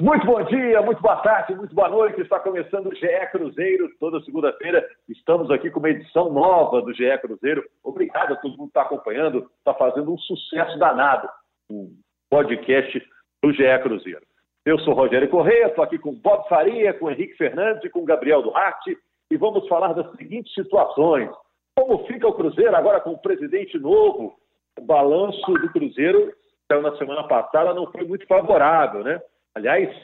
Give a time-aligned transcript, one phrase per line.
[0.00, 2.20] Muito bom dia, muito boa tarde, muito boa noite.
[2.20, 3.90] Está começando o GE Cruzeiro.
[3.98, 7.64] Toda segunda-feira estamos aqui com uma edição nova do GE Cruzeiro.
[7.82, 9.50] Obrigado a todo mundo que está acompanhando.
[9.58, 11.28] Está fazendo um sucesso danado
[11.68, 11.90] o
[12.30, 13.04] podcast
[13.42, 14.22] do GE Cruzeiro.
[14.64, 18.40] Eu sou Rogério Correia, estou aqui com Bob Faria, com Henrique Fernandes e com Gabriel
[18.40, 18.96] Duarte
[19.28, 21.28] e vamos falar das seguintes situações.
[21.76, 24.36] Como fica o Cruzeiro agora com o presidente novo?
[24.78, 26.32] O balanço do Cruzeiro,
[26.70, 29.20] na semana passada, não foi muito favorável, né?
[29.58, 29.94] Aliás,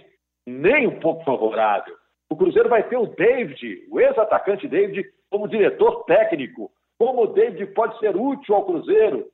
[0.47, 1.95] nem um pouco favorável.
[2.31, 6.71] O Cruzeiro vai ter o David, o ex-atacante David, como diretor técnico.
[6.99, 9.27] Como o David pode ser útil ao Cruzeiro?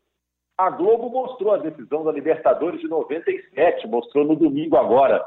[0.56, 5.24] A Globo mostrou a decisão da Libertadores de 97, mostrou no domingo agora.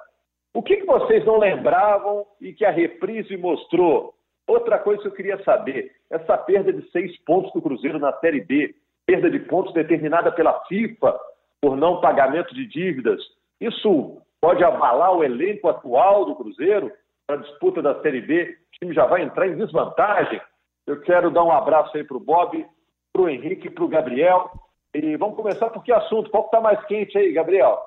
[0.54, 4.14] O que, que vocês não lembravam e que a reprise mostrou?
[4.48, 8.42] Outra coisa que eu queria saber: essa perda de seis pontos do Cruzeiro na Série
[8.42, 11.20] B, perda de pontos determinada pela FIFA
[11.60, 13.20] por não pagamento de dívidas,
[13.60, 16.92] isso pode abalar o elenco atual do Cruzeiro
[17.26, 18.44] para a disputa da Série B.
[18.44, 20.42] O time já vai entrar em desvantagem.
[20.86, 22.66] Eu quero dar um abraço aí para o Bob,
[23.14, 24.52] para o Henrique para o Gabriel.
[24.94, 26.30] E vamos começar por que assunto?
[26.30, 27.80] Qual está mais quente aí, Gabriel?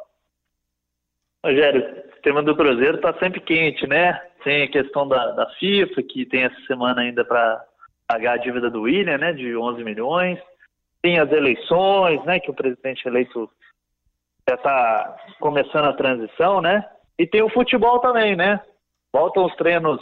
[1.45, 4.15] Rogério, o tema do Cruzeiro está sempre quente, né?
[4.43, 7.63] Tem a questão da, da FIFA, que tem essa semana ainda para
[8.09, 10.39] pagar a dívida do William, né, de 11 milhões.
[11.03, 13.51] Tem as eleições, né, que o presidente eleito
[14.49, 16.89] já está começando a transição, né?
[17.19, 18.61] E tem o futebol também, né?
[19.13, 20.01] Voltam os treinos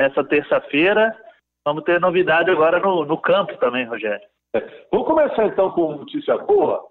[0.00, 1.16] nessa terça-feira.
[1.64, 4.26] Vamos ter novidade agora no, no campo também, Rogério.
[4.54, 4.60] É.
[4.90, 6.86] Vamos começar então com notícia boa.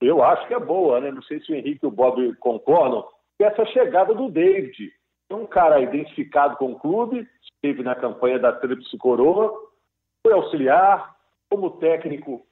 [0.00, 1.10] Eu acho que é boa, né?
[1.10, 3.06] Não sei se o Henrique e o Bob concordam.
[3.38, 4.92] Essa chegada do David.
[5.30, 9.52] É um cara identificado com o clube, esteve na campanha da Tríplice Coroa,
[10.26, 11.14] foi auxiliar,
[11.48, 12.44] como técnico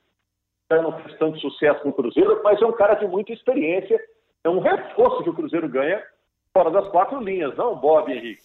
[0.70, 3.98] não fez tanto sucesso no Cruzeiro, mas é um cara de muita experiência.
[4.44, 6.02] É um reforço que o Cruzeiro ganha
[6.52, 8.42] fora das quatro linhas, não, Bob Henrique?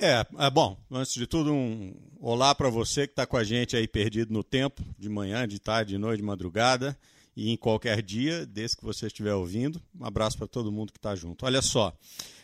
[0.00, 3.76] É, é bom, antes de tudo, um olá para você que está com a gente
[3.76, 6.96] aí perdido no tempo, de manhã, de tarde, de noite, de madrugada
[7.36, 9.80] e em qualquer dia, desde que você estiver ouvindo.
[10.00, 11.44] Um abraço para todo mundo que está junto.
[11.44, 11.92] Olha só,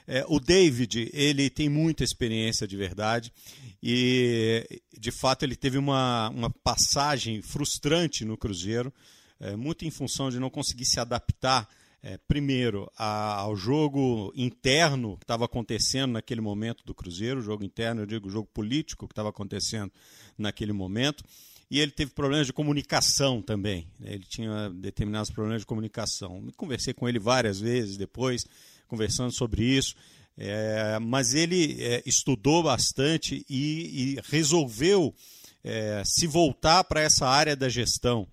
[0.07, 3.33] é, o David, ele tem muita experiência de verdade
[3.83, 8.93] e, de fato, ele teve uma, uma passagem frustrante no Cruzeiro,
[9.41, 11.69] é, muito em função de não conseguir se adaptar,
[12.03, 17.65] é, primeiro, a, ao jogo interno que estava acontecendo naquele momento do Cruzeiro, o jogo
[17.65, 19.91] interno, eu digo, o jogo político que estava acontecendo
[20.37, 21.25] naquele momento,
[21.71, 23.89] e ele teve problemas de comunicação também.
[23.99, 24.15] Né?
[24.15, 26.47] Ele tinha determinados problemas de comunicação.
[26.59, 28.47] Conversei com ele várias vezes depois
[28.87, 29.95] conversando sobre isso.
[30.37, 35.15] É, mas ele é, estudou bastante e, e resolveu
[35.62, 38.27] é, se voltar para essa área da gestão,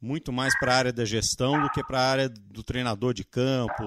[0.00, 3.22] muito mais para a área da gestão do que para a área do treinador de
[3.22, 3.84] campo,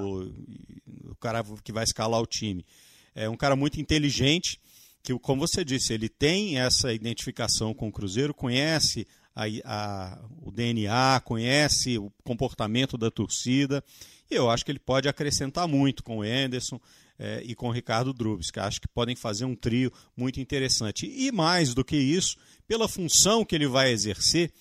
[1.10, 2.66] o cara que vai escalar o time.
[3.14, 4.60] É um cara muito inteligente,
[5.04, 10.52] que, como você disse, ele tem essa identificação com o Cruzeiro, conhece a, a, o
[10.52, 13.84] DNA, conhece o comportamento da torcida
[14.30, 16.80] e eu acho que ele pode acrescentar muito com o Anderson
[17.18, 21.06] é, e com o Ricardo Drubs, que acho que podem fazer um trio muito interessante.
[21.06, 22.36] E mais do que isso,
[22.68, 24.52] pela função que ele vai exercer,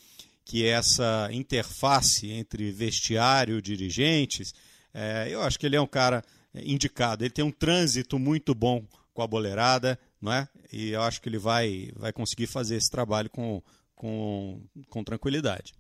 [0.44, 4.52] que é essa interface entre vestiário e dirigentes,
[4.92, 6.22] é, eu acho que ele é um cara
[6.54, 7.25] indicado.
[7.25, 10.48] Ele tem um trânsito muito bom com a boleirada, não é?
[10.72, 13.62] E eu acho que ele vai, vai conseguir fazer esse trabalho com,
[13.94, 15.72] com, com tranquilidade.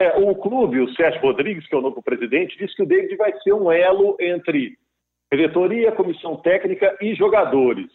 [0.00, 3.16] É, o clube, o Sérgio Rodrigues, que é o novo presidente, disse que o David
[3.16, 4.78] vai ser um elo entre
[5.32, 7.90] diretoria, comissão técnica e jogadores.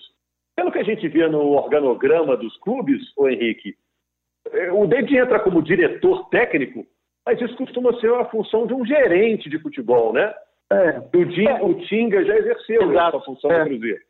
[0.56, 3.76] Pelo que a gente vê no organograma dos clubes, o Henrique,
[4.52, 6.86] é, o David entra como diretor técnico,
[7.26, 10.34] mas isso costuma ser a função de um gerente de futebol, né?
[10.72, 11.18] É.
[11.18, 13.18] O, Dinga, o Tinga já exerceu Exato.
[13.18, 13.60] essa função é.
[13.60, 14.02] no Cruzeiro.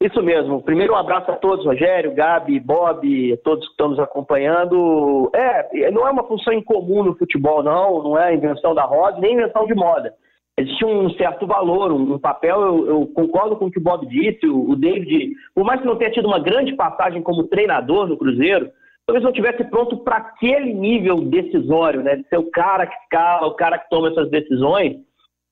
[0.00, 0.62] Isso mesmo.
[0.62, 5.30] Primeiro, um abraço a todos, Rogério, Gabi, Bob, todos que estão nos acompanhando.
[5.34, 8.02] É, não é uma função incomum no futebol, não.
[8.02, 10.12] Não é invenção da roda, nem invenção de moda.
[10.58, 12.60] Existe um certo valor, um papel.
[12.60, 14.46] Eu, eu concordo com o que o Bob disse.
[14.46, 18.18] O, o David, por mais que não tenha tido uma grande passagem como treinador no
[18.18, 18.70] Cruzeiro,
[19.06, 22.16] talvez não estivesse pronto para aquele nível decisório, né?
[22.16, 24.96] De ser o cara que escala, o cara que toma essas decisões.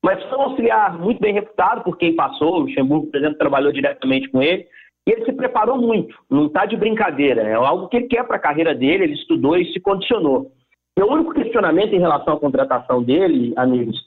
[0.05, 2.57] Mas foi um auxiliar muito bem reputado por quem passou.
[2.57, 4.67] O Luxemburgo, por exemplo, trabalhou diretamente com ele.
[5.09, 7.41] E ele se preparou muito, não está de brincadeira.
[7.41, 10.53] É algo que ele quer para a carreira dele, ele estudou e se condicionou.
[10.99, 13.99] Meu único questionamento em relação à contratação dele, amigos,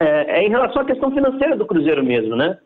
[0.00, 2.58] é, é em relação à questão financeira do Cruzeiro mesmo, né?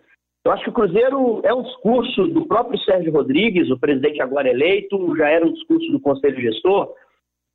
[0.44, 4.48] Eu acho que o Cruzeiro é um discurso do próprio Sérgio Rodrigues, o presidente agora
[4.48, 6.92] eleito, já era um discurso do Conselho Gestor,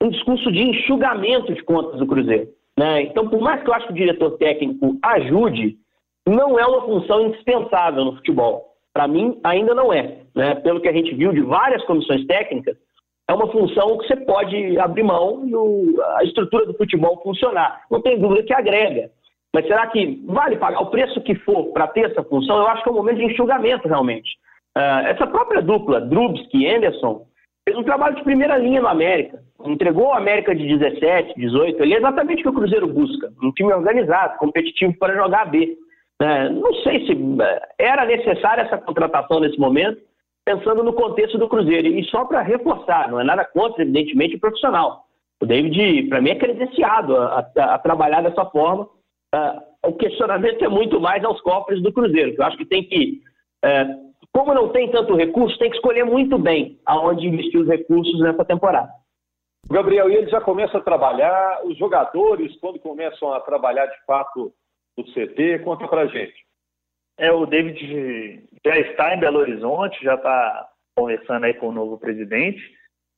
[0.03, 2.49] um discurso de enxugamento de contas do Cruzeiro.
[2.77, 3.03] Né?
[3.03, 5.77] Então, por mais que eu acho que o diretor técnico ajude,
[6.27, 8.73] não é uma função indispensável no futebol.
[8.93, 10.19] Para mim, ainda não é.
[10.35, 10.55] Né?
[10.55, 12.77] Pelo que a gente viu de várias comissões técnicas,
[13.27, 17.81] é uma função que você pode abrir mão e o, a estrutura do futebol funcionar.
[17.89, 19.09] Não tem dúvida que agrega.
[19.53, 22.57] Mas será que vale pagar o preço que for para ter essa função?
[22.57, 24.29] Eu acho que é um momento de enxugamento, realmente.
[24.77, 27.25] Uh, essa própria dupla, Drubsky e Anderson,
[27.65, 29.43] fez um trabalho de primeira linha no América.
[29.65, 31.81] Entregou o América de 17, 18.
[31.81, 33.31] Ele é exatamente o que o Cruzeiro busca.
[33.41, 35.75] Um time organizado, competitivo para jogar B.
[36.21, 37.37] Uh, não sei se uh,
[37.77, 39.99] era necessária essa contratação nesse momento,
[40.45, 41.87] pensando no contexto do Cruzeiro.
[41.87, 45.05] E só para reforçar, não é nada contra, evidentemente, o profissional.
[45.41, 48.87] O David, para mim, é credenciado a, a, a trabalhar dessa forma.
[49.33, 53.21] Uh, o questionamento é muito mais aos cofres do Cruzeiro, eu acho que tem que,
[53.63, 54.04] uh,
[54.35, 58.43] como não tem tanto recurso, tem que escolher muito bem aonde investir os recursos nessa
[58.43, 58.91] temporada.
[59.71, 64.51] Gabriel, e ele já começa a trabalhar, os jogadores, quando começam a trabalhar de fato
[64.97, 66.35] no CT, conta pra gente.
[67.17, 70.67] É, o David já está em Belo Horizonte, já está
[70.97, 72.61] conversando aí com o novo presidente.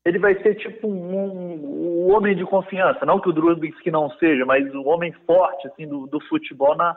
[0.05, 4.11] Ele vai ser tipo um, um, um homem de confiança, não que o Drubix não
[4.19, 6.95] seja, mas um homem forte assim do, do futebol na,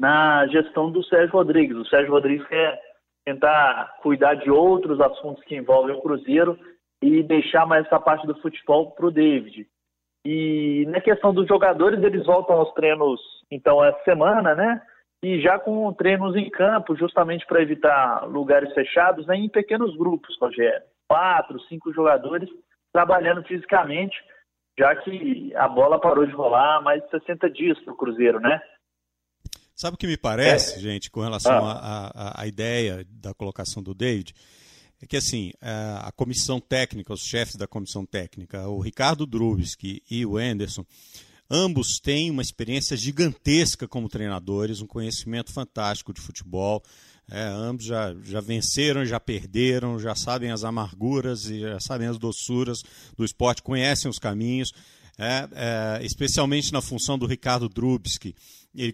[0.00, 1.76] na gestão do Sérgio Rodrigues.
[1.76, 2.91] O Sérgio Rodrigues quer
[3.24, 6.58] tentar cuidar de outros assuntos que envolvem o Cruzeiro
[7.02, 9.66] e deixar mais essa parte do futebol para o David.
[10.24, 13.20] E na questão dos jogadores, eles voltam aos treinos
[13.50, 14.80] então essa semana, né?
[15.22, 20.36] e já com treinos em campo, justamente para evitar lugares fechados, né, em pequenos grupos,
[20.40, 20.82] Rogério.
[21.08, 22.48] Quatro, cinco jogadores
[22.92, 24.16] trabalhando fisicamente,
[24.78, 28.40] já que a bola parou de rolar há mais de 60 dias para o Cruzeiro,
[28.40, 28.60] né?
[29.74, 30.80] Sabe o que me parece, é.
[30.80, 32.46] gente, com relação à ah.
[32.46, 34.34] ideia da colocação do David?
[35.00, 35.70] É que assim, é,
[36.00, 40.86] a comissão técnica, os chefes da comissão técnica, o Ricardo Drubsky e o Anderson,
[41.54, 46.82] Ambos têm uma experiência gigantesca como treinadores, um conhecimento fantástico de futebol.
[47.30, 52.16] É, ambos já, já venceram, já perderam, já sabem as amarguras e já sabem as
[52.16, 52.82] doçuras
[53.18, 54.72] do esporte, conhecem os caminhos,
[55.18, 58.34] é, é, especialmente na função do Ricardo Drubsky,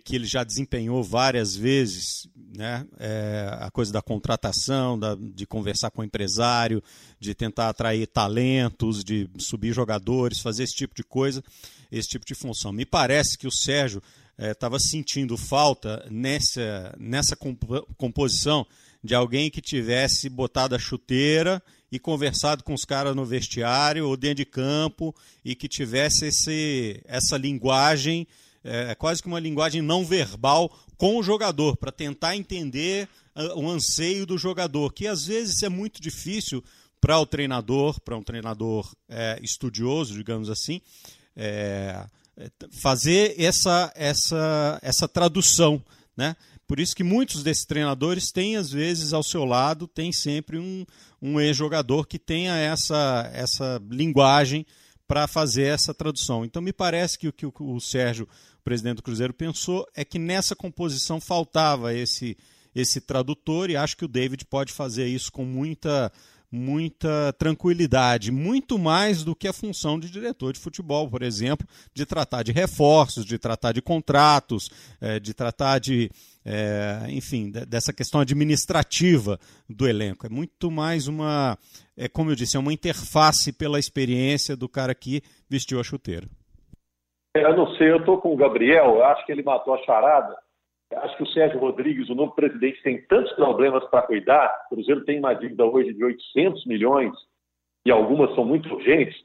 [0.05, 5.91] que ele já desempenhou várias vezes, né, é, a coisa da contratação, da, de conversar
[5.91, 6.83] com o empresário,
[7.21, 11.43] de tentar atrair talentos, de subir jogadores, fazer esse tipo de coisa
[11.91, 12.73] esse tipo de função.
[12.73, 14.03] Me parece que o Sérgio
[14.39, 17.63] estava eh, sentindo falta nessa, nessa comp
[17.97, 18.67] composição
[19.03, 24.17] de alguém que tivesse botado a chuteira e conversado com os caras no vestiário ou
[24.17, 25.15] dentro de campo
[25.45, 28.27] e que tivesse esse, essa linguagem,
[28.65, 33.71] é, quase que uma linguagem não verbal com o jogador, para tentar entender uh, o
[33.71, 36.63] anseio do jogador, que às vezes é muito difícil
[37.01, 40.81] para o treinador, para um treinador é, estudioso, digamos assim,
[41.37, 42.05] é,
[42.83, 45.81] fazer essa, essa, essa tradução,
[46.17, 46.35] né?
[46.67, 50.85] Por isso que muitos desses treinadores têm, às vezes, ao seu lado, tem sempre um,
[51.23, 54.67] um ex-jogador que tenha essa, essa linguagem
[55.09, 56.45] para fazer essa tradução.
[56.45, 58.29] Então, me parece que o que o Sérgio,
[58.61, 62.37] o presidente do Cruzeiro, pensou é que nessa composição faltava esse,
[62.75, 66.13] esse tradutor e acho que o David pode fazer isso com muita
[66.51, 72.07] muita tranquilidade, muito mais do que a função de diretor de futebol, por exemplo, de
[72.07, 76.11] tratar de reforços, de tratar de contratos, é, de tratar de,
[76.45, 79.39] é, enfim, dessa questão administrativa
[79.69, 80.27] do elenco.
[80.27, 81.59] É muito mais uma,
[81.97, 86.27] é como eu disse, é uma interface pela experiência do cara que vestiu a chuteira.
[87.37, 90.35] Eu não sei, eu estou com o Gabriel, acho que ele matou a charada
[90.97, 94.51] Acho que o Sérgio Rodrigues, o novo presidente, tem tantos problemas para cuidar.
[94.67, 97.13] O Cruzeiro tem uma dívida hoje de 800 milhões
[97.85, 99.17] e algumas são muito urgentes.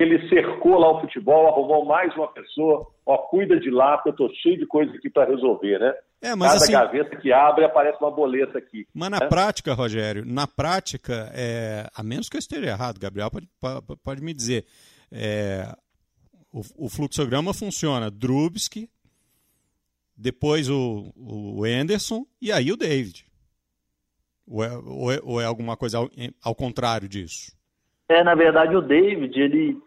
[0.00, 2.86] Ele cercou lá o futebol, arrumou mais uma pessoa.
[3.06, 5.94] Ó, cuida de lá, porque eu estou cheio de coisa aqui para resolver, né?
[6.22, 8.86] É, mas Cada assim, gaveta que abre aparece uma boleta aqui.
[8.94, 9.28] Mas na né?
[9.28, 14.22] prática, Rogério, na prática, é, a menos que eu esteja errado, Gabriel pode, pode, pode
[14.22, 14.64] me dizer,
[15.10, 15.66] é,
[16.52, 18.88] o, o, fluxograma funciona Drubsky,
[20.16, 23.24] depois o, o Anderson e aí o David.
[24.46, 26.08] Ou é, ou é, ou é alguma coisa ao,
[26.44, 27.52] ao, contrário disso?
[28.08, 29.78] É, na verdade, o David, ele,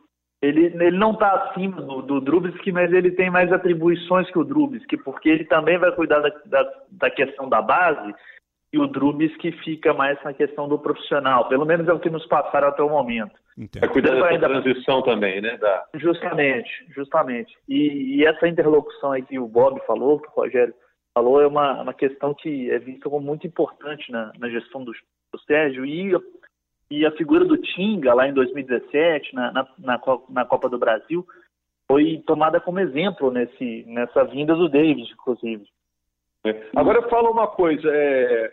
[0.42, 2.42] ele, ele não está acima do, do
[2.74, 6.74] mas ele tem mais atribuições que o Drubsky, porque ele também vai cuidar da, da,
[6.90, 8.14] da questão da base
[8.76, 11.48] e o Drubsky fica mais na questão do profissional.
[11.48, 13.32] Pelo menos é o que nos passaram até o momento.
[13.58, 13.86] Entendo.
[13.86, 14.50] É cuidar da ainda...
[14.50, 15.56] transição também, né?
[15.56, 15.86] Da...
[15.96, 17.56] Justamente, justamente.
[17.70, 20.74] E, e, essa interlocução aí que o Bob falou, que o Rogério
[21.14, 24.92] falou, é uma, uma questão que é vista como muito importante na, na gestão do,
[24.92, 25.86] do Sérgio.
[25.86, 26.12] E,
[26.92, 31.26] e a figura do Tinga, lá em 2017, na, na, na, na Copa do Brasil,
[31.88, 35.64] foi tomada como exemplo nesse, nessa vinda do David, inclusive.
[36.46, 36.62] É.
[36.76, 38.52] Agora eu falo uma coisa, é...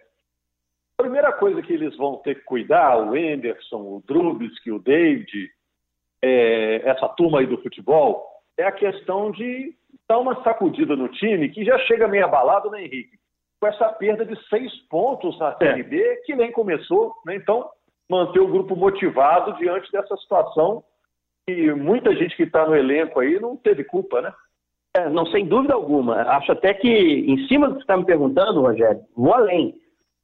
[0.99, 5.51] a primeira coisa que eles vão ter que cuidar, o Enderson, o Drubski, o David,
[6.23, 6.89] é...
[6.89, 8.25] essa turma aí do futebol,
[8.59, 9.75] é a questão de
[10.09, 13.19] dar uma sacudida no time que já chega meio abalado, né, Henrique?
[13.61, 17.37] Com essa perda de seis pontos na Série B, que nem começou, né?
[17.37, 17.71] Então,
[18.09, 20.85] manter o grupo motivado diante dessa situação
[21.49, 24.33] e muita gente que está no elenco aí não teve culpa, né?
[24.95, 26.17] É, não, sem dúvida alguma.
[26.17, 29.75] Acho até que, em cima do que você está me perguntando, Rogério, vou além.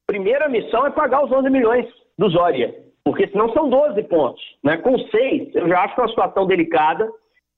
[0.08, 1.86] Primeira missão é pagar os 11 milhões
[2.16, 2.74] do Zória,
[3.04, 4.42] porque senão são 12 pontos.
[4.64, 4.78] Né?
[4.78, 7.06] Com seis, eu já acho que é uma situação delicada,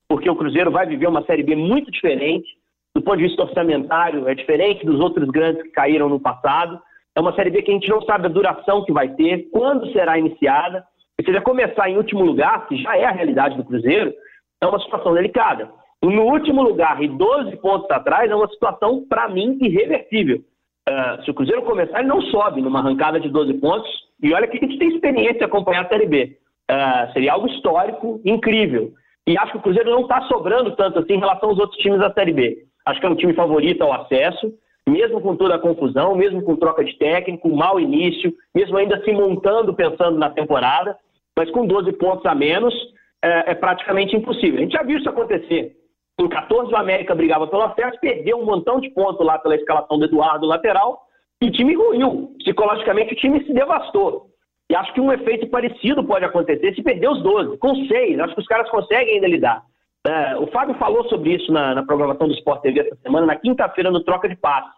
[0.09, 2.49] porque o Cruzeiro vai viver uma Série B muito diferente.
[2.93, 6.81] Do ponto de vista orçamentário, é diferente dos outros grandes que caíram no passado.
[7.15, 9.93] É uma Série B que a gente não sabe a duração que vai ter, quando
[9.93, 10.85] será iniciada.
[11.21, 14.13] Se você começar em último lugar, que já é a realidade do Cruzeiro,
[14.61, 15.71] é uma situação delicada.
[16.03, 20.43] No último lugar e 12 pontos atrás é uma situação, para mim, irreversível.
[20.89, 23.91] Uh, se o Cruzeiro começar, ele não sobe numa arrancada de 12 pontos.
[24.23, 26.37] E olha que a gente tem experiência acompanhar a Série B.
[26.71, 28.93] Uh, seria algo histórico, incrível.
[29.27, 32.01] E acho que o Cruzeiro não está sobrando tanto assim em relação aos outros times
[32.01, 32.65] da Série B.
[32.87, 34.53] Acho que é um time favorito ao acesso,
[34.89, 39.13] mesmo com toda a confusão, mesmo com troca de técnico, mau início, mesmo ainda se
[39.13, 40.97] montando pensando na temporada,
[41.37, 42.75] mas com 12 pontos a menos,
[43.23, 44.59] é, é praticamente impossível.
[44.59, 45.77] A gente já viu isso acontecer.
[46.21, 49.99] Em 14, o América brigava pelo acesso, perdeu um montão de pontos lá pela escalação
[49.99, 51.01] do Eduardo lateral,
[51.43, 52.35] e o time ruiu.
[52.41, 54.27] Psicologicamente, o time se devastou.
[54.71, 57.57] E acho que um efeito parecido pode acontecer se perder os 12.
[57.57, 59.63] Com 6, acho que os caras conseguem ainda lidar.
[60.07, 63.37] É, o Fábio falou sobre isso na, na, programação do Sport TV essa semana, na
[63.37, 64.71] quinta-feira, no Troca de Passes.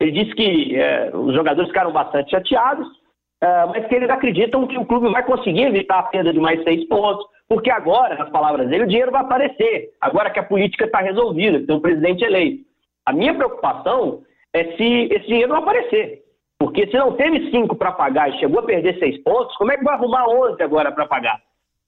[0.00, 2.86] Ele disse que é, os jogadores ficaram bastante chateados,
[3.40, 6.62] é, mas que eles acreditam que o clube vai conseguir evitar a perda de mais
[6.64, 10.84] seis pontos, porque agora, nas palavras dele, o dinheiro vai aparecer, agora que a política
[10.84, 12.64] está resolvida, tem um presidente eleito.
[13.04, 16.24] A minha preocupação é se esse dinheiro não aparecer.
[16.58, 19.76] Porque se não teve cinco para pagar e chegou a perder seis pontos, como é
[19.76, 21.38] que vai arrumar 11 agora para pagar?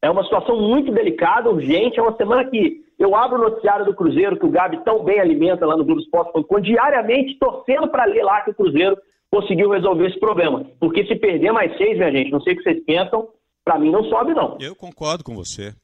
[0.03, 1.99] É uma situação muito delicada, urgente.
[1.99, 5.19] É uma semana que eu abro o noticiário do Cruzeiro, que o Gabi tão bem
[5.19, 8.97] alimenta lá no Globo Esporte.com, diariamente torcendo para ler lá que o Cruzeiro
[9.31, 10.65] conseguiu resolver esse problema.
[10.81, 13.29] Porque se perder mais seis, minha gente, não sei o que vocês pensam,
[13.65, 14.57] para mim não sobe, não.
[14.61, 15.75] Eu concordo com você.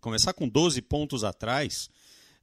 [0.00, 1.88] Começar com 12 pontos atrás,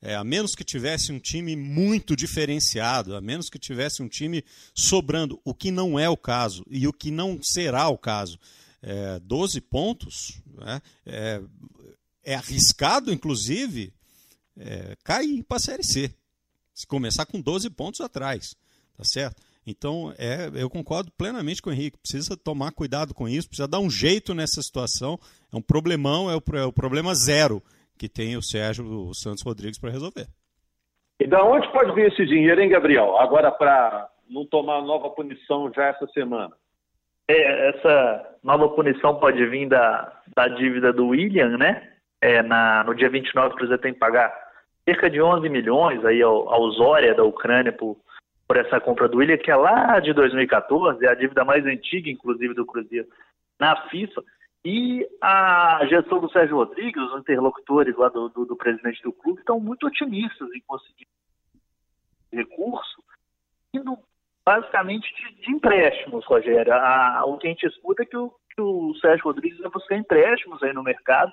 [0.01, 4.43] é, a menos que tivesse um time muito diferenciado, a menos que tivesse um time
[4.73, 8.37] sobrando, o que não é o caso e o que não será o caso.
[8.81, 11.41] É, 12 pontos né, é,
[12.23, 13.93] é, arriscado, inclusive,
[14.57, 16.13] é, cair para a Série C.
[16.73, 18.55] Se começar com 12 pontos atrás,
[18.97, 19.41] tá certo?
[19.69, 21.99] Então, é, eu concordo plenamente com o Henrique.
[21.99, 25.19] Precisa tomar cuidado com isso, precisa dar um jeito nessa situação.
[25.53, 27.61] É um problemão, é o, é o problema zero
[27.97, 30.25] que tem o Sérgio o Santos Rodrigues para resolver.
[31.19, 33.17] E da onde pode vir esse dinheiro, hein, Gabriel?
[33.17, 36.55] Agora, para não tomar nova punição já essa semana.
[37.29, 41.91] É, essa nova punição pode vir da, da dívida do William, né?
[42.21, 44.33] É, na, no dia 29, o Cruzeiro tem que pagar
[44.87, 47.97] cerca de 11 milhões aí ao, ao Zória da Ucrânia por
[48.49, 52.09] por essa compra do William, que é lá de 2014, é a dívida mais antiga,
[52.09, 53.07] inclusive, do Cruzeiro
[53.59, 54.23] na FIFA.
[54.65, 59.39] E a gestão do Sérgio Rodrigues, os interlocutores lá do, do, do presidente do clube,
[59.39, 61.07] estão muito otimistas em conseguir
[62.33, 63.03] recurso,
[63.71, 63.95] indo
[64.43, 66.73] basicamente de, de empréstimos, Rogério.
[66.73, 69.95] A, o que a gente escuta é que o, que o Sérgio Rodrigues vai buscar
[69.95, 71.31] empréstimos aí no mercado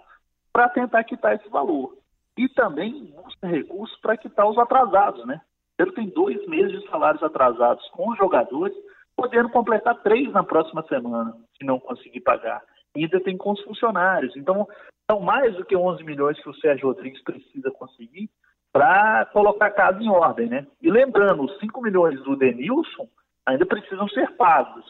[0.52, 1.96] para tentar quitar esse valor.
[2.36, 5.40] E também busca recursos para quitar os atrasados, né?
[5.76, 8.74] Cruzeiro tem dois meses de salários atrasados com os jogadores,
[9.14, 12.62] podendo completar três na próxima semana, se não conseguir pagar.
[12.96, 14.34] E ainda tem com os funcionários.
[14.36, 14.66] Então,
[15.10, 18.28] são mais do que 11 milhões que o Sérgio Rodrigues precisa conseguir
[18.72, 20.66] para colocar a casa em ordem, né?
[20.82, 23.08] E lembrando, os 5 milhões do Denilson
[23.46, 24.84] ainda precisam ser pagos.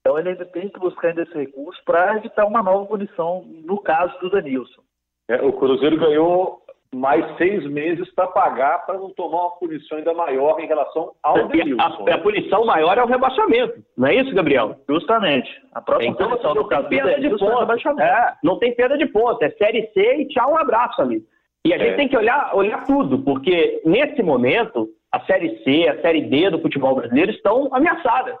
[0.00, 3.80] Então ele ainda tem que buscar ainda esse recurso para evitar uma nova punição no
[3.80, 4.82] caso do Denilson.
[5.28, 6.61] É, o Cruzeiro ganhou
[6.94, 11.48] mais seis meses para pagar para não tomar uma punição ainda maior em relação ao
[11.48, 11.80] Denilson.
[11.80, 14.76] A, a, punição maior é o rebaixamento, não é isso, Gabriel?
[14.88, 15.50] Justamente.
[15.72, 18.00] A próxima então, punição no caso perda de ponto.
[18.00, 21.24] É, não tem perda de ponto, é Série C e tchau, um abraço, amigo.
[21.64, 21.96] E a gente é.
[21.96, 26.60] tem que olhar, olhar tudo, porque nesse momento a Série C, a Série D do
[26.60, 28.36] futebol brasileiro estão ameaçadas.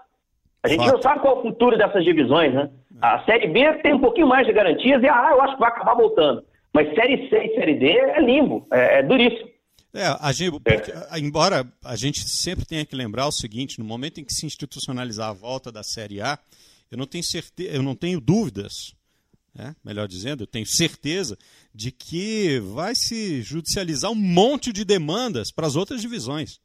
[0.62, 0.94] A gente Fato.
[0.94, 2.70] não sabe qual é o futuro dessas divisões, né?
[3.00, 5.70] A Série B tem um pouquinho mais de garantias e ah, eu acho que vai
[5.70, 6.44] acabar voltando.
[6.74, 9.50] Mas Série C e Série D é limbo, é, é duríssimo.
[9.94, 14.20] É, a gente, porque, embora a gente sempre tenha que lembrar o seguinte, no momento
[14.20, 16.38] em que se institucionalizar a volta da Série A,
[16.90, 18.94] eu não tenho certeza, eu não tenho dúvidas,
[19.54, 21.36] né, melhor dizendo, eu tenho certeza
[21.74, 26.58] de que vai se judicializar um monte de demandas para as outras divisões.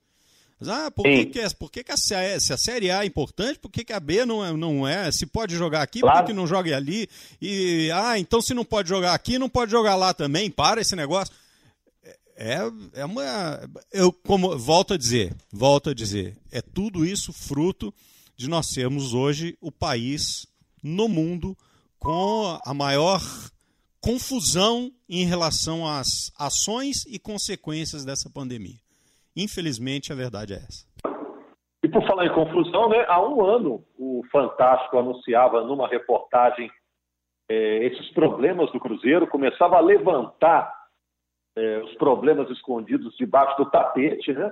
[0.59, 3.07] Mas, ah, por que, que, é, por que, que a, se a Série A é
[3.07, 5.11] importante, por que, que a B não é, não é?
[5.11, 6.17] Se pode jogar aqui, claro.
[6.17, 7.07] por que, que não joga ali?
[7.39, 10.49] E, ah, então se não pode jogar aqui, não pode jogar lá também?
[10.49, 11.33] Para esse negócio.
[12.35, 12.59] É,
[12.93, 13.59] é uma.
[13.91, 17.93] Eu como volto a dizer, volto a dizer, é tudo isso fruto
[18.35, 20.45] de nós sermos hoje o país
[20.83, 21.57] no mundo
[21.97, 23.21] com a maior
[23.99, 28.79] confusão em relação às ações e consequências dessa pandemia.
[29.38, 30.88] Infelizmente, a verdade é essa.
[31.84, 36.72] E por falar em confusão, né, há um ano o Fantástico anunciava numa reportagem
[37.50, 40.74] é, esses problemas do Cruzeiro, começava a levantar
[41.56, 44.51] é, os problemas escondidos debaixo do tapete, né?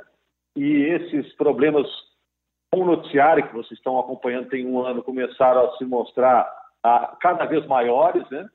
[0.56, 1.88] E esses problemas
[2.72, 6.50] com o noticiário que vocês estão acompanhando tem um ano começaram a se mostrar
[6.84, 8.48] a, cada vez maiores, né?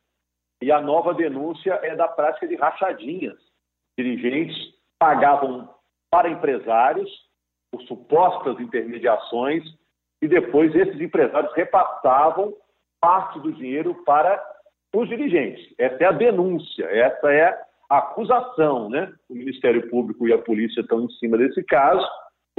[0.62, 3.38] E a nova denúncia é da prática de rachadinhas.
[3.98, 4.56] Dirigentes
[4.98, 5.68] pagavam
[6.10, 7.08] para empresários
[7.70, 9.64] por supostas intermediações
[10.20, 12.52] e depois esses empresários repassavam
[13.00, 14.42] parte do dinheiro para
[14.94, 15.72] os dirigentes.
[15.78, 19.12] Essa é a denúncia, essa é a acusação, né?
[19.28, 22.06] O Ministério Público e a polícia estão em cima desse caso.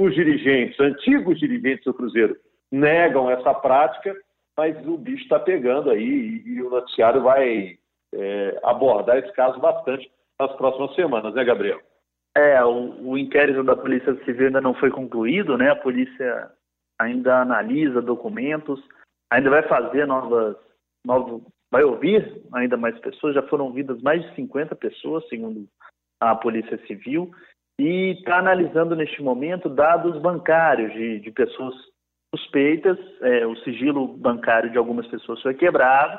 [0.00, 2.36] Os dirigentes, antigos dirigentes do Cruzeiro,
[2.70, 4.14] negam essa prática,
[4.56, 7.78] mas o bicho está pegando aí e, e, o noticiário vai
[8.14, 11.80] é, abordar esse caso bastante nas próximas semanas, né, Gabriel?
[12.36, 15.70] É, o, o, inquérito da Polícia Civil ainda não foi concluído, né?
[15.70, 16.50] A polícia
[16.98, 18.82] ainda analisa documentos,
[19.30, 20.56] ainda vai fazer novas,
[21.04, 23.34] novos, vai ouvir ainda mais pessoas.
[23.34, 25.66] Já foram ouvidas mais de 50 pessoas, segundo
[26.20, 27.30] a Polícia Civil,
[27.78, 31.74] e está analisando neste momento dados bancários de, de pessoas
[32.34, 32.98] suspeitas.
[33.20, 36.18] É, o sigilo bancário de algumas pessoas foi quebrado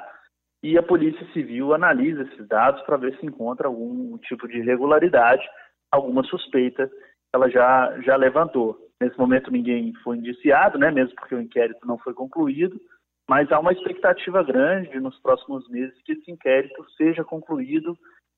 [0.64, 5.44] e a Polícia Civil analisa esses dados para ver se encontra algum tipo de irregularidade
[5.94, 6.90] alguma suspeita
[7.34, 8.78] ela já, já levantou.
[9.02, 12.80] Nesse momento ninguém foi indiciado, né, mesmo porque o inquérito não foi concluído,
[13.28, 17.98] mas há uma expectativa grande nos próximos meses que esse inquérito seja concluído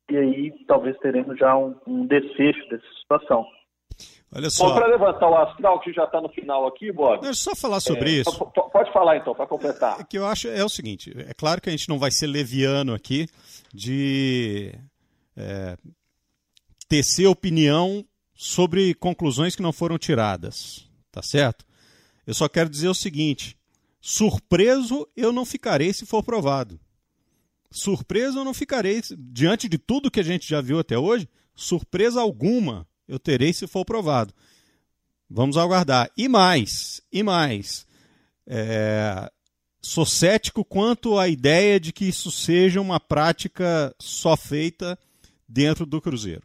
[0.10, 3.46] e aí talvez teremos já um, um desfecho dessa situação.
[4.34, 4.74] Olha só.
[4.74, 7.22] Para levantar o astral, que já está no final aqui, Bob.
[7.22, 8.46] Deixa eu só falar sobre é, isso.
[8.72, 10.00] Pode falar então, para completar.
[10.00, 12.28] É que eu acho é o seguinte: é claro que a gente não vai ser
[12.28, 13.28] leviano aqui
[13.74, 14.74] de
[15.38, 15.78] é,
[16.88, 21.66] tecer opinião sobre conclusões que não foram tiradas, tá certo?
[22.26, 23.58] Eu só quero dizer o seguinte:
[24.02, 26.80] surpreso eu não ficarei se for provado.
[27.72, 31.28] Surpreso eu não ficarei diante de tudo que a gente já viu até hoje.
[31.54, 34.34] Surpresa alguma eu terei se for provado.
[35.30, 36.10] Vamos aguardar.
[36.18, 37.86] E mais, e mais.
[38.48, 39.30] É,
[39.82, 44.98] sou cético quanto à ideia de que isso seja uma prática só feita
[45.48, 46.44] dentro do Cruzeiro.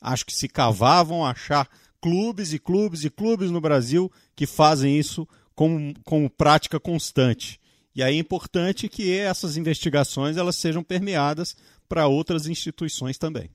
[0.00, 1.68] Acho que se cavar vão achar
[2.00, 7.60] clubes e clubes e clubes no Brasil que fazem isso como, como prática constante.
[7.94, 11.54] E aí é importante que essas investigações elas sejam permeadas
[11.88, 13.50] para outras instituições também.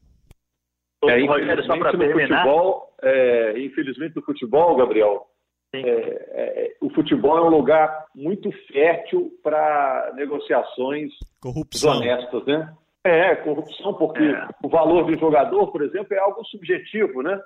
[1.03, 5.27] É, infelizmente, no futebol, é, infelizmente no futebol, Gabriel,
[5.73, 11.97] é, é, o futebol é um lugar muito fértil para negociações Corrupção.
[11.97, 12.73] honestas, né?
[13.05, 14.47] É, corrupção, porque é.
[14.63, 17.39] o valor do jogador, por exemplo, é algo subjetivo, né?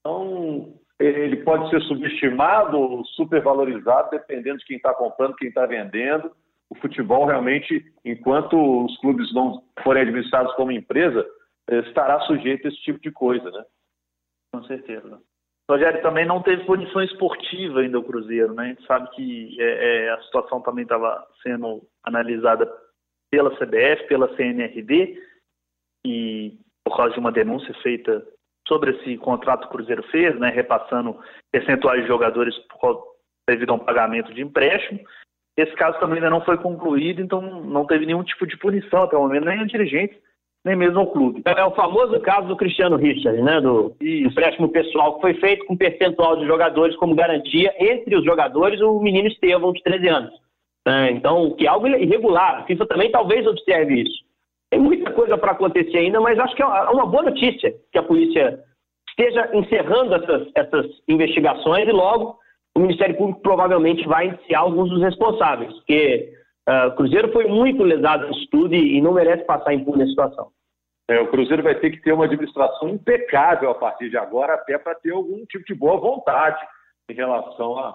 [0.00, 6.30] Então, ele pode ser subestimado ou supervalorizado, dependendo de quem está comprando, quem está vendendo.
[6.68, 11.26] O futebol, realmente, enquanto os clubes não forem administrados como empresa,
[11.70, 13.64] eh, estará sujeito a esse tipo de coisa, né?
[14.52, 15.18] Com certeza.
[15.66, 18.64] O Rogério também não teve condição esportiva ainda o Cruzeiro, né?
[18.64, 22.70] A gente sabe que é, é, a situação também estava sendo analisada
[23.30, 25.18] pela CBF, pela CNRD,
[26.06, 28.24] e por causa de uma denúncia feita
[28.66, 31.18] sobre esse contrato que o Cruzeiro fez, né, repassando
[31.52, 32.54] percentuais de jogadores
[33.48, 35.00] devido a um pagamento de empréstimo.
[35.56, 39.16] Esse caso também ainda não foi concluído, então não teve nenhum tipo de punição até
[39.16, 40.20] o momento, nem a dirigente,
[40.64, 41.42] nem mesmo ao clube.
[41.46, 44.28] É o famoso caso do Cristiano Richard, né, do Isso.
[44.28, 49.00] empréstimo pessoal que foi feito com percentual de jogadores como garantia, entre os jogadores o
[49.00, 50.45] menino Estevão, de 13 anos.
[50.86, 51.10] Né?
[51.10, 52.60] Então, que é algo irregular.
[52.60, 54.24] A FIFA também talvez observe isso.
[54.70, 58.02] Tem muita coisa para acontecer ainda, mas acho que é uma boa notícia que a
[58.02, 58.62] polícia
[59.10, 62.38] esteja encerrando essas, essas investigações e logo
[62.76, 66.30] o Ministério Público provavelmente vai indiciar alguns dos responsáveis, porque
[66.68, 70.06] uh, o Cruzeiro foi muito lesado nisso tudo e, e não merece passar impune a
[70.06, 70.50] situação.
[71.08, 74.76] É, o Cruzeiro vai ter que ter uma administração impecável a partir de agora, até
[74.76, 76.60] para ter algum tipo de boa vontade
[77.08, 77.94] em relação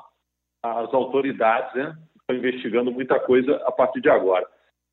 [0.64, 1.96] às autoridades, né?
[2.34, 4.46] Investigando muita coisa a partir de agora.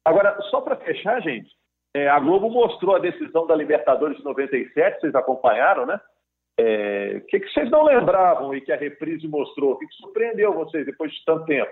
[0.04, 1.50] Agora, só para fechar, gente,
[1.94, 6.00] é, a Globo mostrou a decisão da Libertadores de 97, vocês acompanharam, né?
[6.60, 9.72] É, o que, que, vocês não lembravam e que a reprise mostrou?
[9.72, 11.70] O que, que surpreendeu vocês depois de tanto tempo?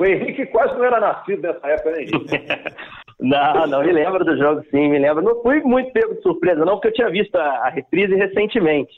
[0.00, 2.26] O Henrique quase não era nascido nessa época, né, Henrique?
[3.20, 5.22] não, não, me lembro do jogo, sim, me lembro.
[5.22, 8.92] Não fui muito pego de surpresa, não, porque eu tinha visto a, a reprise recentemente.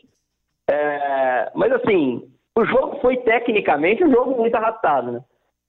[0.71, 2.27] É, mas, assim,
[2.57, 5.21] o jogo foi tecnicamente um jogo muito arrastado, né?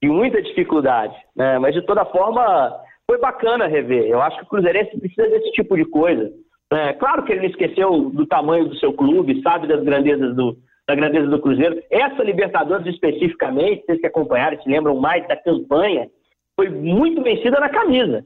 [0.02, 1.16] De muita dificuldade.
[1.36, 1.58] Né?
[1.60, 2.74] Mas, de toda forma,
[3.10, 4.06] foi bacana rever.
[4.06, 6.32] Eu acho que o Cruzeirense precisa desse tipo de coisa.
[6.72, 10.58] É, claro que ele não esqueceu do tamanho do seu clube, sabe das grandezas do,
[10.88, 11.82] da grandeza do Cruzeiro.
[11.90, 16.10] Essa Libertadores especificamente, vocês que acompanharam se lembram mais da campanha,
[16.56, 18.26] foi muito vencida na camisa.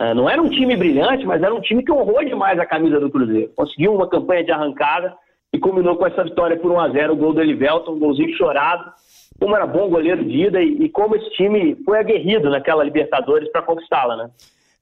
[0.00, 2.98] É, não era um time brilhante, mas era um time que honrou demais a camisa
[2.98, 3.52] do Cruzeiro.
[3.54, 5.14] Conseguiu uma campanha de arrancada
[5.52, 8.34] e culminou com essa vitória por 1 a 0 o gol do Elivelton, um golzinho
[8.36, 8.92] chorado.
[9.40, 13.50] Como era bom goleiro de ida e, e como esse time foi aguerrido naquela Libertadores
[13.50, 14.30] para conquistá-la, né?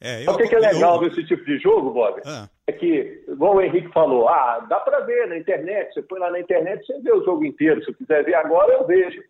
[0.01, 1.09] É, eu, o que, é legal eu...
[1.09, 2.21] desse tipo de jogo, Bob?
[2.27, 2.49] Ah.
[2.67, 6.31] É que, igual o Henrique falou, ah, dá para ver na internet, você põe lá
[6.31, 7.83] na internet, você vê o jogo inteiro.
[7.85, 9.23] Se quiser ver agora, eu vejo.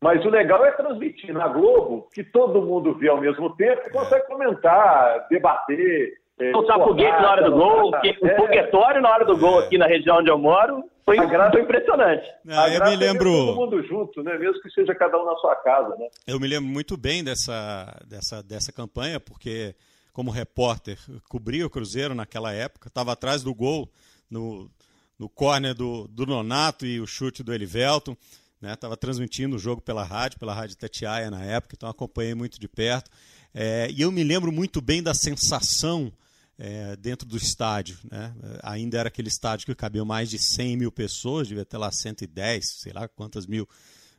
[0.00, 3.90] Mas o legal é transmitir na Globo, que todo mundo vê ao mesmo tempo e
[3.90, 6.14] consegue comentar, debater.
[6.38, 9.78] É, Soltar foguete na hora do gol, é, o foguetório na hora do gol aqui
[9.78, 12.26] na região onde eu moro foi, graça, foi impressionante.
[12.48, 13.28] Ah, eu me lembro.
[13.28, 14.38] É todo mundo junto, né?
[14.38, 16.08] Mesmo que seja cada um na sua casa, né?
[16.26, 19.74] Eu me lembro muito bem dessa, dessa, dessa campanha, porque
[20.14, 20.96] como repórter,
[21.28, 23.90] cobria o Cruzeiro naquela época, estava atrás do gol
[24.30, 24.70] no,
[25.18, 28.16] no córner do, do Nonato e o chute do Elivelton.
[28.62, 28.98] Estava né?
[28.98, 33.10] transmitindo o jogo pela rádio, pela rádio Tatiaia na época, então acompanhei muito de perto.
[33.52, 36.10] É, e eu me lembro muito bem da sensação
[36.58, 37.96] é, dentro do estádio.
[38.10, 38.32] Né?
[38.62, 42.64] Ainda era aquele estádio que cabia mais de 100 mil pessoas, devia ter lá 110,
[42.80, 43.68] sei lá quantas mil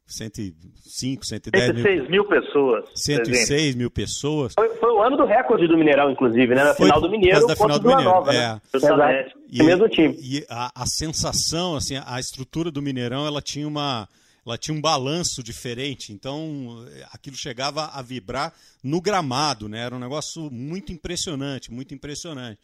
[0.08, 2.86] 105, 110 106 mil, mil pessoas.
[2.94, 3.78] 106 presente.
[3.78, 4.54] mil pessoas.
[4.54, 6.64] Foi, foi, o ano do recorde do Mineirão, inclusive, né?
[6.64, 8.38] Na foi final do Mineiro, da final do Mineiro, Nova, né?
[8.38, 8.48] é.
[8.50, 8.62] né?
[8.72, 9.40] Exato.
[9.50, 10.16] E, o mesmo time.
[10.22, 14.08] E a, a, sensação, assim, a estrutura do Mineirão, ela tinha uma
[14.46, 18.54] ela tinha um balanço diferente, então aquilo chegava a vibrar
[18.84, 19.80] no gramado, né?
[19.80, 22.60] Era um negócio muito impressionante, muito impressionante.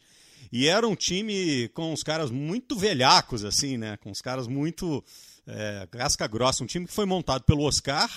[0.52, 3.96] E era um time com os caras muito velhacos, assim, né?
[3.96, 5.02] Com os caras muito
[5.46, 8.08] é, casca grossa, um time que foi montado pelo Oscar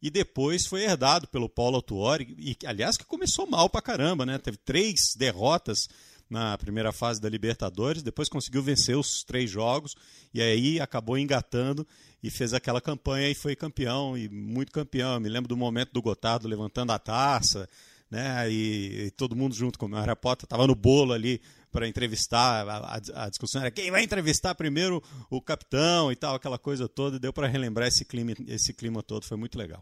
[0.00, 4.36] e depois foi herdado pelo Paulo Autuori, e aliás que começou mal pra caramba, né?
[4.38, 5.88] Teve três derrotas
[6.28, 9.94] na primeira fase da Libertadores, depois conseguiu vencer os três jogos
[10.32, 11.86] e aí acabou engatando
[12.22, 15.14] e fez aquela campanha e foi campeão e muito campeão.
[15.14, 17.68] Eu me lembro do momento do Gotardo levantando a taça,
[18.10, 18.48] né?
[18.48, 21.40] E, e todo mundo junto com o Potter estava no bolo ali
[21.72, 22.68] para entrevistar.
[22.68, 27.18] A, a, discussão era quem vai entrevistar primeiro o capitão e tal, aquela coisa toda.
[27.18, 29.80] Deu para relembrar esse clima, esse clima todo, foi muito legal.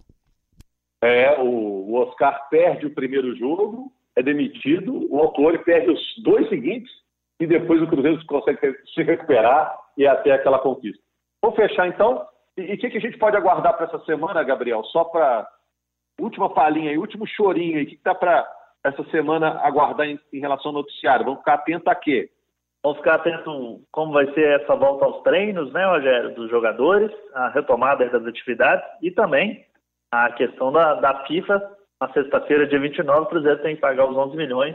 [1.02, 6.90] É, o, Oscar perde o primeiro jogo, é demitido, o autor perde os dois seguintes
[7.40, 8.58] e depois o Cruzeiro consegue
[8.94, 11.02] se recuperar e até aquela conquista.
[11.42, 12.26] Vamos fechar então.
[12.56, 14.84] E o que, que, a gente pode aguardar para essa semana, Gabriel?
[14.84, 15.48] Só para
[16.20, 17.82] última palhinha último chorinho.
[17.82, 18.48] O que está para
[18.84, 21.24] essa semana aguardar em, em, relação ao noticiário?
[21.24, 22.30] Vamos ficar atentos a quê?
[22.82, 23.44] Vamos ficar atentos
[23.92, 28.84] como vai ser essa volta aos treinos, né, Rogério, dos jogadores, a retomada das atividades
[29.02, 29.66] e também
[30.10, 31.76] a questão da, da FIFA.
[32.00, 34.74] Na sexta-feira, dia 29, o Cruzeiro tem que pagar os 11 milhões,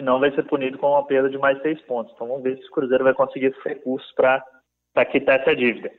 [0.00, 2.14] senão vai ser punido com uma perda de mais seis pontos.
[2.14, 5.90] Então vamos ver se o Cruzeiro vai conseguir esses recursos para quitar essa dívida.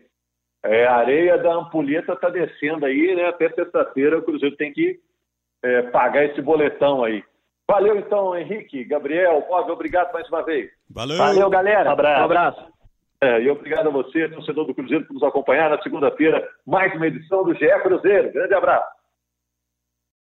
[0.66, 3.28] É, a areia da ampulheta está descendo aí, né?
[3.28, 5.00] Até sexta-feira o Cruzeiro tem que
[5.64, 7.24] é, pagar esse boletão aí.
[7.70, 10.70] Valeu então, Henrique, Gabriel, Bob, obrigado mais uma vez.
[10.90, 11.18] Valeu.
[11.18, 11.90] Valeu, galera.
[11.90, 12.22] Um abraço.
[12.22, 12.76] Um abraço.
[13.22, 17.08] É, e obrigado a você, torcedor do Cruzeiro, por nos acompanhar na segunda-feira, mais uma
[17.08, 18.32] edição do GE Cruzeiro.
[18.34, 18.95] Grande abraço.